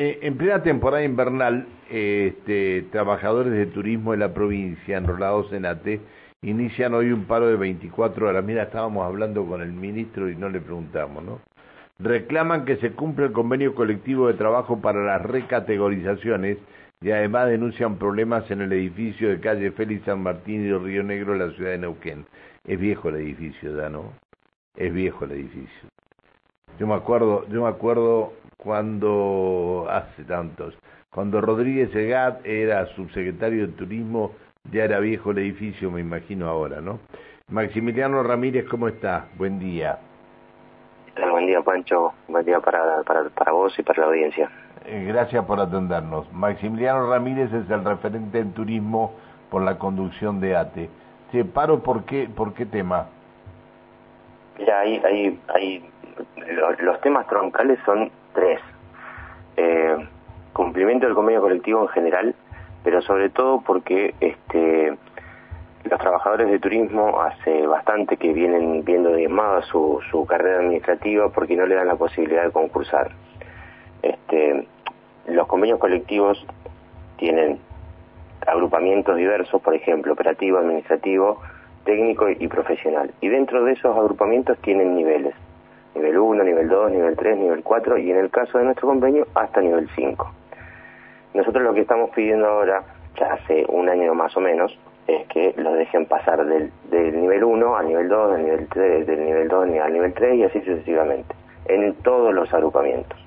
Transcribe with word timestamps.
eh, 0.00 0.20
en 0.22 0.36
plena 0.36 0.62
temporada 0.62 1.02
invernal, 1.02 1.66
este, 1.90 2.82
trabajadores 2.92 3.52
de 3.52 3.66
turismo 3.66 4.12
de 4.12 4.18
la 4.18 4.32
provincia 4.32 4.96
enrolados 4.96 5.52
en 5.52 5.66
ATE 5.66 6.00
inician 6.42 6.94
hoy 6.94 7.10
un 7.10 7.24
paro 7.24 7.48
de 7.48 7.56
24 7.56 8.28
horas. 8.28 8.44
Mira, 8.44 8.62
estábamos 8.62 9.04
hablando 9.04 9.44
con 9.44 9.60
el 9.60 9.72
ministro 9.72 10.30
y 10.30 10.36
no 10.36 10.50
le 10.50 10.60
preguntamos, 10.60 11.24
¿no? 11.24 11.40
Reclaman 11.98 12.64
que 12.64 12.76
se 12.76 12.92
cumpla 12.92 13.26
el 13.26 13.32
convenio 13.32 13.74
colectivo 13.74 14.28
de 14.28 14.34
trabajo 14.34 14.80
para 14.80 15.02
las 15.02 15.20
recategorizaciones 15.20 16.58
y 17.00 17.10
además 17.10 17.48
denuncian 17.48 17.96
problemas 17.96 18.48
en 18.52 18.60
el 18.60 18.72
edificio 18.72 19.28
de 19.28 19.40
calle 19.40 19.72
Félix 19.72 20.04
San 20.04 20.22
Martín 20.22 20.64
y 20.64 20.72
Río 20.72 21.02
Negro 21.02 21.32
en 21.32 21.40
la 21.40 21.50
ciudad 21.56 21.72
de 21.72 21.78
Neuquén. 21.78 22.24
Es 22.64 22.78
viejo 22.78 23.08
el 23.08 23.16
edificio, 23.16 23.76
ya, 23.76 23.88
¿no? 23.88 24.12
Es 24.76 24.94
viejo 24.94 25.24
el 25.24 25.32
edificio. 25.32 25.88
Yo 26.78 26.86
me 26.86 26.94
acuerdo, 26.94 27.48
yo 27.48 27.62
me 27.62 27.68
acuerdo 27.68 28.32
cuando 28.58 29.86
hace 29.88 30.24
tantos, 30.24 30.76
cuando 31.10 31.40
Rodríguez 31.40 31.94
Egat 31.94 32.44
era 32.44 32.86
subsecretario 32.94 33.66
de 33.66 33.72
Turismo, 33.72 34.32
ya 34.70 34.84
era 34.84 34.98
viejo 34.98 35.30
el 35.30 35.38
edificio, 35.38 35.90
me 35.90 36.00
imagino 36.00 36.48
ahora, 36.48 36.80
¿no? 36.80 36.98
Maximiliano 37.48 38.22
Ramírez, 38.22 38.66
¿cómo 38.68 38.88
está? 38.88 39.28
Buen 39.36 39.58
día. 39.58 39.98
Buen 41.30 41.46
día, 41.46 41.62
Pancho. 41.62 42.12
Buen 42.28 42.44
día 42.44 42.60
para, 42.60 43.02
para, 43.04 43.28
para 43.30 43.52
vos 43.52 43.76
y 43.78 43.82
para 43.82 44.02
la 44.02 44.08
audiencia. 44.08 44.50
Eh, 44.84 45.06
gracias 45.08 45.44
por 45.46 45.58
atendernos. 45.60 46.30
Maximiliano 46.32 47.08
Ramírez 47.08 47.52
es 47.52 47.70
el 47.70 47.84
referente 47.84 48.38
en 48.38 48.52
turismo 48.52 49.14
por 49.50 49.62
la 49.62 49.78
conducción 49.78 50.40
de 50.40 50.56
ATE. 50.56 50.88
¿Se 51.32 51.44
paro 51.44 51.82
por 51.82 52.04
qué, 52.04 52.28
por 52.28 52.54
qué 52.54 52.66
tema? 52.66 53.06
Mira, 54.58 54.80
hay, 54.80 55.00
hay, 55.04 55.40
hay 55.54 55.90
los, 56.80 57.00
temas 57.00 57.26
troncales 57.28 57.78
son 57.84 58.10
tres. 58.38 58.60
Eh, 59.56 59.96
cumplimiento 60.52 61.06
del 61.06 61.16
convenio 61.16 61.40
colectivo 61.40 61.82
en 61.82 61.88
general, 61.88 62.34
pero 62.84 63.02
sobre 63.02 63.30
todo 63.30 63.60
porque 63.62 64.14
este 64.20 64.96
los 65.84 65.98
trabajadores 66.00 66.50
de 66.50 66.58
turismo 66.58 67.20
hace 67.20 67.66
bastante 67.66 68.16
que 68.16 68.32
vienen 68.32 68.84
viendo 68.84 69.14
diezmada 69.14 69.62
su, 69.62 70.00
su 70.10 70.26
carrera 70.26 70.58
administrativa 70.58 71.30
porque 71.30 71.56
no 71.56 71.66
le 71.66 71.76
dan 71.76 71.86
la 71.86 71.96
posibilidad 71.96 72.44
de 72.44 72.50
concursar. 72.50 73.10
Este, 74.02 74.66
los 75.26 75.46
convenios 75.46 75.78
colectivos 75.78 76.44
tienen 77.16 77.58
agrupamientos 78.46 79.16
diversos, 79.16 79.62
por 79.62 79.74
ejemplo, 79.74 80.12
operativo, 80.12 80.58
administrativo, 80.58 81.40
técnico 81.84 82.28
y 82.28 82.46
profesional. 82.48 83.10
Y 83.20 83.28
dentro 83.28 83.64
de 83.64 83.72
esos 83.72 83.96
agrupamientos 83.96 84.58
tienen 84.58 84.94
niveles. 84.94 85.34
Nivel 85.94 86.18
1, 86.18 86.44
nivel 86.44 86.68
2, 86.68 86.90
nivel 86.92 87.16
3, 87.16 87.38
nivel 87.38 87.62
4 87.62 87.98
y 87.98 88.10
en 88.10 88.18
el 88.18 88.30
caso 88.30 88.58
de 88.58 88.64
nuestro 88.64 88.88
convenio 88.88 89.26
hasta 89.34 89.60
nivel 89.60 89.88
5. 89.94 90.30
Nosotros 91.34 91.62
lo 91.62 91.74
que 91.74 91.80
estamos 91.80 92.10
pidiendo 92.10 92.46
ahora, 92.46 92.82
ya 93.18 93.32
hace 93.34 93.64
un 93.68 93.88
año 93.88 94.14
más 94.14 94.36
o 94.36 94.40
menos, 94.40 94.76
es 95.06 95.26
que 95.28 95.54
los 95.56 95.74
dejen 95.74 96.06
pasar 96.06 96.44
del, 96.44 96.70
del 96.90 97.20
nivel 97.20 97.42
1 97.44 97.76
al 97.76 97.86
nivel 97.86 98.08
2, 98.08 98.32
del 98.32 98.44
nivel 98.44 98.68
3, 98.68 99.06
del 99.06 99.24
nivel 99.24 99.48
2 99.48 99.68
al 99.82 99.92
nivel 99.92 100.12
3 100.12 100.36
y 100.36 100.44
así 100.44 100.60
sucesivamente, 100.60 101.34
en 101.66 101.94
todos 102.02 102.34
los 102.34 102.52
agrupamientos. 102.52 103.18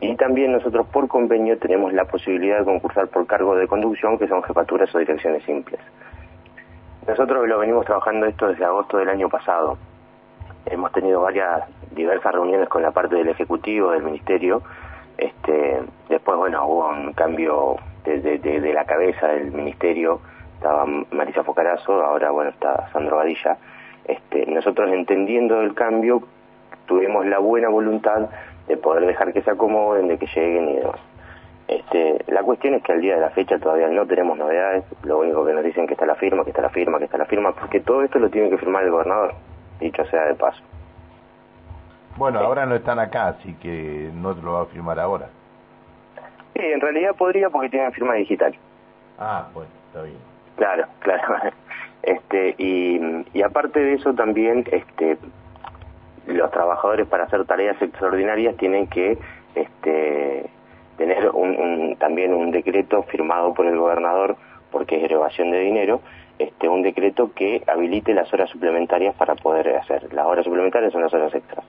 Y 0.00 0.16
también 0.16 0.52
nosotros 0.52 0.86
por 0.88 1.08
convenio 1.08 1.58
tenemos 1.58 1.92
la 1.92 2.04
posibilidad 2.04 2.58
de 2.58 2.64
concursar 2.64 3.08
por 3.08 3.26
cargo 3.26 3.56
de 3.56 3.66
conducción, 3.66 4.18
que 4.18 4.28
son 4.28 4.42
jefaturas 4.42 4.94
o 4.94 4.98
direcciones 4.98 5.42
simples. 5.44 5.80
Nosotros 7.06 7.46
lo 7.46 7.58
venimos 7.58 7.84
trabajando 7.84 8.26
esto 8.26 8.48
desde 8.48 8.64
agosto 8.64 8.98
del 8.98 9.08
año 9.08 9.28
pasado. 9.28 9.76
Hemos 10.66 10.92
tenido 10.92 11.20
varias, 11.20 11.64
diversas 11.92 12.32
reuniones 12.32 12.68
con 12.68 12.82
la 12.82 12.90
parte 12.90 13.16
del 13.16 13.28
Ejecutivo, 13.28 13.90
del 13.90 14.02
Ministerio. 14.02 14.62
Este, 15.18 15.82
después, 16.08 16.38
bueno, 16.38 16.66
hubo 16.66 16.88
un 16.88 17.12
cambio 17.12 17.76
de, 18.04 18.72
la 18.72 18.84
cabeza 18.84 19.28
del 19.28 19.52
Ministerio. 19.52 20.20
Estaba 20.54 20.86
Marisa 21.12 21.44
Focarazo, 21.44 22.02
ahora, 22.02 22.30
bueno, 22.30 22.50
está 22.50 22.88
Sandro 22.92 23.16
Badilla. 23.16 23.58
Este, 24.06 24.46
nosotros 24.46 24.90
entendiendo 24.92 25.60
el 25.60 25.74
cambio, 25.74 26.22
tuvimos 26.86 27.26
la 27.26 27.38
buena 27.38 27.68
voluntad 27.68 28.28
de 28.66 28.76
poder 28.76 29.06
dejar 29.06 29.32
que 29.32 29.42
se 29.42 29.50
acomoden, 29.50 30.08
de 30.08 30.18
que 30.18 30.26
lleguen 30.26 30.68
y 30.70 30.76
demás. 30.76 31.00
Este, 31.66 32.24
la 32.28 32.42
cuestión 32.42 32.74
es 32.74 32.82
que 32.82 32.92
al 32.92 33.00
día 33.00 33.14
de 33.14 33.22
la 33.22 33.30
fecha 33.30 33.58
todavía 33.58 33.88
no 33.88 34.06
tenemos 34.06 34.36
novedades, 34.36 34.84
lo 35.02 35.18
único 35.18 35.46
que 35.46 35.54
nos 35.54 35.64
dicen 35.64 35.86
que 35.86 35.94
está 35.94 36.04
la 36.04 36.14
firma, 36.14 36.44
que 36.44 36.50
está 36.50 36.60
la 36.60 36.68
firma, 36.68 36.98
que 36.98 37.04
está 37.04 37.16
la 37.16 37.24
firma, 37.24 37.52
porque 37.52 37.80
todo 37.80 38.02
esto 38.02 38.18
lo 38.18 38.28
tiene 38.28 38.50
que 38.50 38.58
firmar 38.58 38.84
el 38.84 38.90
gobernador, 38.90 39.34
dicho 39.80 40.04
sea 40.06 40.26
de 40.26 40.34
paso. 40.34 40.62
Bueno, 42.16 42.38
ahora 42.40 42.64
no 42.64 42.76
están 42.76 42.98
acá, 42.98 43.28
así 43.28 43.54
que 43.54 44.10
no 44.14 44.32
lo 44.34 44.52
va 44.52 44.62
a 44.62 44.66
firmar 44.66 45.00
ahora. 45.00 45.28
Sí, 46.54 46.62
en 46.62 46.80
realidad 46.80 47.16
podría 47.16 47.50
porque 47.50 47.70
tienen 47.70 47.92
firma 47.92 48.14
digital. 48.14 48.54
Ah, 49.18 49.48
bueno, 49.52 49.70
está 49.88 50.02
bien. 50.02 50.18
Claro, 50.56 50.86
claro. 51.00 51.50
Este, 52.02 52.54
y, 52.58 53.00
y 53.32 53.42
aparte 53.42 53.80
de 53.80 53.94
eso 53.94 54.14
también, 54.14 54.64
este, 54.70 55.18
los 56.26 56.50
trabajadores 56.50 57.06
para 57.06 57.24
hacer 57.24 57.44
tareas 57.46 57.80
extraordinarias 57.80 58.56
tienen 58.56 58.86
que 58.86 59.18
este, 59.54 60.48
tener 60.96 61.30
un, 61.30 61.96
también 61.98 62.32
un 62.32 62.50
decreto 62.50 63.02
firmado 63.04 63.54
por 63.54 63.66
el 63.66 63.76
gobernador 63.76 64.36
porque 64.70 64.96
es 64.96 65.04
erogación 65.04 65.50
de 65.50 65.60
dinero, 65.60 66.00
este, 66.38 66.68
un 66.68 66.82
decreto 66.82 67.32
que 67.34 67.62
habilite 67.66 68.14
las 68.14 68.32
horas 68.32 68.50
suplementarias 68.50 69.14
para 69.14 69.34
poder 69.34 69.68
hacer. 69.76 70.12
Las 70.12 70.26
horas 70.26 70.44
suplementarias 70.44 70.92
son 70.92 71.02
las 71.02 71.14
horas 71.14 71.34
extras. 71.34 71.64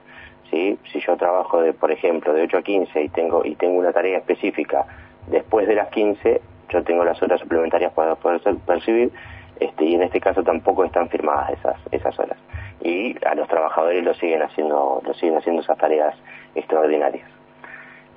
¿sí? 0.49 0.77
Si 0.91 0.99
yo 0.99 1.15
trabajo, 1.17 1.61
de, 1.61 1.73
por 1.73 1.91
ejemplo, 1.91 2.33
de 2.33 2.43
8 2.43 2.57
a 2.57 2.61
15 2.61 3.03
y 3.03 3.09
tengo, 3.09 3.45
y 3.45 3.55
tengo 3.55 3.77
una 3.77 3.91
tarea 3.91 4.17
específica 4.17 4.85
después 5.27 5.67
de 5.67 5.75
las 5.75 5.89
15, 5.89 6.41
yo 6.69 6.83
tengo 6.83 7.03
las 7.03 7.21
horas 7.21 7.39
suplementarias 7.39 7.93
para 7.93 8.15
poder 8.15 8.41
percibir 8.65 9.11
este, 9.59 9.85
y 9.85 9.95
en 9.95 10.03
este 10.03 10.19
caso 10.19 10.43
tampoco 10.43 10.83
están 10.83 11.09
firmadas 11.09 11.51
esas, 11.51 11.77
esas 11.91 12.19
horas 12.19 12.37
y 12.85 13.15
a 13.25 13.35
los 13.35 13.47
trabajadores 13.47 14.03
lo 14.03 14.13
siguen 14.13 14.43
haciendo, 14.43 15.01
lo 15.03 15.13
siguen 15.15 15.37
haciendo 15.37 15.61
esas 15.61 15.77
tareas 15.77 16.15
extraordinarias. 16.53 17.27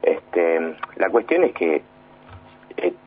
Este, 0.02 0.74
la 0.96 1.10
cuestión 1.10 1.44
es 1.44 1.52
que 1.52 1.82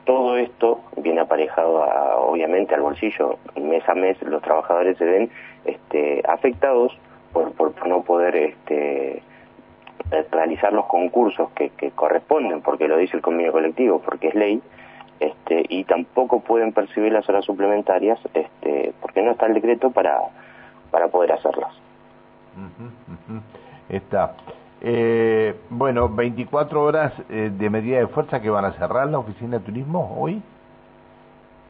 todo 0.04 0.36
esto 0.36 0.80
viene 0.96 1.20
aparejado 1.20 1.84
obviamente 2.18 2.74
al 2.74 2.82
bolsillo. 2.82 3.38
Mes 3.60 3.86
a 3.88 3.94
mes 3.94 4.20
los 4.22 4.42
trabajadores 4.42 4.96
se 4.98 5.04
ven 5.04 5.30
este, 5.64 6.22
afectados 6.28 6.96
por, 7.32 7.52
por 7.52 7.86
no 7.86 8.02
poder 8.02 8.36
este, 8.36 9.22
realizar 10.30 10.72
los 10.72 10.86
concursos 10.86 11.50
que, 11.52 11.70
que, 11.70 11.90
corresponden, 11.90 12.60
porque 12.62 12.88
lo 12.88 12.96
dice 12.96 13.16
el 13.16 13.22
convenio 13.22 13.52
colectivo, 13.52 14.00
porque 14.00 14.28
es 14.28 14.34
ley, 14.34 14.62
este, 15.20 15.64
y 15.68 15.84
tampoco 15.84 16.40
pueden 16.40 16.72
percibir 16.72 17.12
las 17.12 17.28
horas 17.28 17.44
suplementarias 17.44 18.18
este, 18.34 18.92
porque 19.00 19.22
no 19.22 19.32
está 19.32 19.46
el 19.46 19.54
decreto 19.54 19.90
para 19.90 20.20
para 20.92 21.08
poder 21.08 21.32
hacerlos. 21.32 21.72
Está. 23.88 24.34
Eh, 24.84 25.54
bueno, 25.70 26.08
24 26.08 26.82
horas 26.82 27.12
eh, 27.30 27.50
de 27.52 27.70
medida 27.70 27.98
de 27.98 28.08
fuerza 28.08 28.42
que 28.42 28.50
van 28.50 28.64
a 28.64 28.72
cerrar 28.72 29.08
la 29.08 29.20
oficina 29.20 29.58
de 29.58 29.64
turismo 29.64 30.16
hoy. 30.18 30.42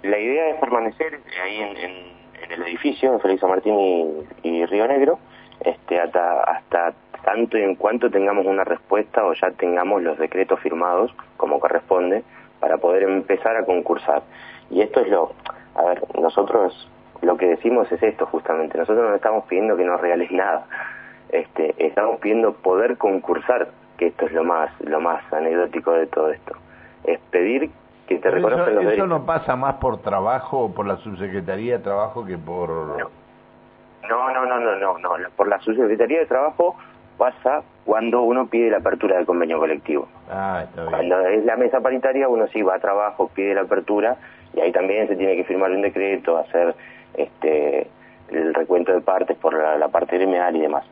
La 0.03 0.19
idea 0.19 0.49
es 0.49 0.57
permanecer 0.61 1.21
ahí 1.45 1.59
en, 1.61 2.53
el 2.53 2.63
edificio, 2.63 3.13
en 3.13 3.21
Félix 3.21 3.43
Martín 3.43 4.27
y, 4.43 4.65
Río 4.65 4.89
Negro, 4.89 5.19
este, 5.61 6.01
hasta, 6.01 6.41
hasta 6.43 6.95
tanto 7.23 7.59
y 7.59 7.63
en 7.63 7.75
cuanto 7.75 8.11
tengamos 8.11 8.47
una 8.47 8.65
respuesta 8.65 9.25
o 9.25 9.35
ya 9.35 9.51
tengamos 9.53 10.03
los 10.03 10.19
decretos 10.19 10.59
firmados 10.61 11.15
como 11.37 11.61
corresponde 11.61 12.25
para 12.61 12.79
poder 12.79 13.03
empezar 13.03 13.57
a 13.57 13.65
concursar. 13.65 14.23
Y 14.71 14.81
esto 14.81 15.01
es 15.01 15.09
lo, 15.09 15.33
a 15.75 15.83
ver, 15.85 16.03
nosotros 16.19 16.91
lo 17.21 17.37
que 17.37 17.47
decimos 17.47 17.93
es 17.93 18.03
esto 18.03 18.25
justamente. 18.27 18.79
Nosotros 18.79 19.07
no 19.07 19.15
estamos 19.15 19.45
pidiendo 19.45 19.77
que 19.77 19.85
nos 19.85 20.01
regales 20.01 20.31
nada. 20.33 20.67
Este, 21.33 21.75
estamos 21.79 22.21
pidiendo 22.21 22.53
poder 22.53 22.97
concursar, 22.99 23.69
que 23.97 24.09
esto 24.09 24.27
es 24.27 24.33
lo 24.33 24.45
más, 24.45 24.71
lo 24.81 25.01
más 25.01 25.21
anecdótico 25.33 25.93
de 25.93 26.07
todo 26.07 26.31
esto. 26.31 26.55
Es 27.05 27.19
pedir 27.31 27.71
que 28.07 28.19
te 28.19 28.31
reconozcan 28.31 28.75
los 28.75 28.93
¿Eso 28.93 29.07
no 29.07 29.27
pasa 29.27 29.57
más 29.57 29.77
por 29.77 30.03
trabajo, 30.03 30.73
por 30.75 30.87
la 30.87 30.97
subsecretaría 30.99 31.79
de 31.79 31.83
trabajo 31.83 32.25
que 32.25 32.39
por...? 32.39 32.69
No. 32.69 33.23
No, 34.09 34.31
no, 34.33 34.45
no, 34.45 34.77
no, 34.77 34.99
no, 34.99 35.11
Por 35.37 35.49
la 35.49 35.61
subsecretaría 35.61 36.21
de 36.21 36.27
trabajo 36.27 36.77
pasa 37.17 37.63
cuando 37.85 38.23
uno 38.23 38.47
pide 38.47 38.71
la 38.71 38.79
apertura 38.79 39.17
del 39.17 39.27
convenio 39.27 39.59
colectivo. 39.59 40.09
Ah, 40.31 40.65
está 40.65 40.83
bien. 40.83 40.93
Cuando 40.93 41.21
es 41.29 41.45
la 41.45 41.57
mesa 41.57 41.81
paritaria, 41.81 42.29
uno 42.29 42.47
sí 42.49 42.63
va 42.63 42.77
a 42.77 42.79
trabajo, 42.79 43.31
pide 43.35 43.55
la 43.55 43.63
apertura 43.63 44.17
y 44.55 44.61
ahí 44.61 44.73
también 44.73 45.09
se 45.09 45.17
tiene 45.17 45.37
que 45.37 45.45
firmar 45.45 45.71
un 45.71 45.83
decreto, 45.83 46.37
hacer 46.37 46.75
este, 47.15 47.87
el 48.31 48.55
recuento 48.55 48.93
de 48.93 49.01
partes 49.01 49.37
por 49.39 49.55
la, 49.55 49.89
parte 49.89 50.17
gremial 50.17 50.57
y 50.57 50.61
demás. 50.61 50.85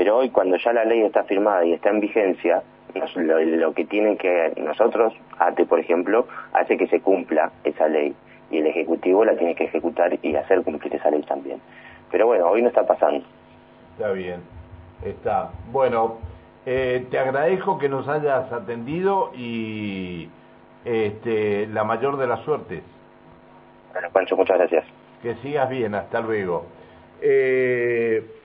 Pero 0.00 0.16
hoy 0.16 0.30
cuando 0.30 0.56
ya 0.56 0.72
la 0.72 0.86
ley 0.86 1.02
está 1.02 1.24
firmada 1.24 1.62
y 1.62 1.74
está 1.74 1.90
en 1.90 2.00
vigencia, 2.00 2.62
lo, 3.16 3.74
que 3.74 3.84
tienen 3.84 4.16
que 4.16 4.54
nosotros, 4.56 5.12
ATE 5.38 5.66
por 5.66 5.78
ejemplo, 5.78 6.26
hace 6.54 6.78
que 6.78 6.86
se 6.86 7.00
cumpla 7.02 7.52
esa 7.64 7.86
ley 7.86 8.14
y 8.50 8.56
el 8.60 8.66
Ejecutivo 8.68 9.26
la 9.26 9.36
tiene 9.36 9.54
que 9.54 9.64
ejecutar 9.64 10.18
y 10.22 10.34
hacer 10.36 10.62
cumplir 10.62 10.94
esa 10.94 11.10
ley 11.10 11.20
también. 11.24 11.60
Pero 12.10 12.28
bueno, 12.28 12.46
hoy 12.48 12.62
no 12.62 12.68
está 12.68 12.86
pasando. 12.86 13.26
Está 13.92 14.12
bien, 14.12 14.40
está. 15.04 15.50
Bueno, 15.70 16.16
Eh, 16.64 17.06
te 17.10 17.18
agradezco 17.18 17.76
que 17.78 17.90
nos 17.90 18.08
hayas 18.08 18.50
atendido 18.50 19.32
y 19.34 20.30
este, 20.86 21.66
la 21.66 21.84
mayor 21.84 22.16
de 22.16 22.26
las 22.26 22.40
suertes. 22.40 22.82
Bueno, 23.92 24.08
Pancho, 24.10 24.34
muchas 24.34 24.56
gracias. 24.56 24.86
Que 25.22 25.34
sigas 25.42 25.68
bien, 25.68 25.94
hasta 25.94 26.22
luego. 26.22 26.64
Eh, 27.20 28.39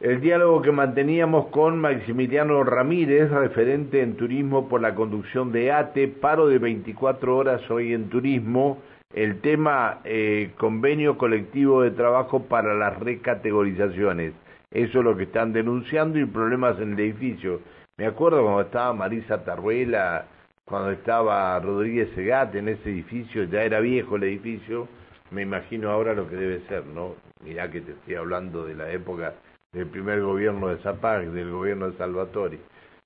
el 0.00 0.22
diálogo 0.22 0.62
que 0.62 0.72
manteníamos 0.72 1.48
con 1.48 1.78
Maximiliano 1.78 2.64
Ramírez, 2.64 3.30
referente 3.30 4.00
en 4.00 4.16
turismo 4.16 4.66
por 4.66 4.80
la 4.80 4.94
conducción 4.94 5.52
de 5.52 5.72
ATE, 5.72 6.08
paro 6.08 6.48
de 6.48 6.58
24 6.58 7.36
horas 7.36 7.70
hoy 7.70 7.92
en 7.92 8.08
turismo, 8.08 8.78
el 9.12 9.42
tema 9.42 10.00
eh, 10.04 10.52
convenio 10.56 11.18
colectivo 11.18 11.82
de 11.82 11.90
trabajo 11.90 12.44
para 12.44 12.72
las 12.74 12.98
recategorizaciones. 12.98 14.32
Eso 14.70 14.98
es 15.00 15.04
lo 15.04 15.14
que 15.18 15.24
están 15.24 15.52
denunciando 15.52 16.18
y 16.18 16.24
problemas 16.24 16.80
en 16.80 16.94
el 16.94 17.00
edificio. 17.00 17.60
Me 17.98 18.06
acuerdo 18.06 18.42
cuando 18.42 18.62
estaba 18.62 18.94
Marisa 18.94 19.44
Tarruela, 19.44 20.24
cuando 20.64 20.92
estaba 20.92 21.60
Rodríguez 21.60 22.08
Segate 22.14 22.60
en 22.60 22.68
ese 22.68 22.88
edificio, 22.88 23.44
ya 23.44 23.64
era 23.64 23.80
viejo 23.80 24.16
el 24.16 24.22
edificio, 24.22 24.88
me 25.30 25.42
imagino 25.42 25.90
ahora 25.90 26.14
lo 26.14 26.26
que 26.26 26.36
debe 26.36 26.60
ser, 26.68 26.86
¿no? 26.86 27.16
Mirá 27.44 27.70
que 27.70 27.82
te 27.82 27.92
estoy 27.92 28.14
hablando 28.14 28.64
de 28.64 28.74
la 28.74 28.90
época 28.90 29.34
del 29.72 29.86
primer 29.86 30.20
gobierno 30.20 30.68
de 30.68 30.78
Zapag, 30.78 31.30
del 31.30 31.50
gobierno 31.50 31.90
de 31.90 31.96
Salvatori. 31.96 32.60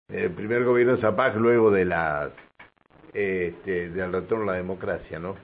El 0.09 0.31
primer 0.31 0.65
gobierno 0.65 0.97
de 0.97 1.03
Zapag 1.03 1.37
luego 1.37 1.71
de 1.71 1.85
la, 1.85 2.31
este, 3.13 3.91
del 3.91 4.13
retorno 4.13 4.45
a 4.45 4.53
la 4.55 4.59
democracia, 4.59 5.19
¿no? 5.19 5.37